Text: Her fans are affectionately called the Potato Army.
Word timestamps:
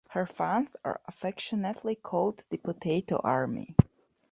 Her 0.09 0.25
fans 0.25 0.75
are 0.83 0.99
affectionately 1.07 1.93
called 1.93 2.43
the 2.49 2.57
Potato 2.57 3.17
Army. 3.23 3.75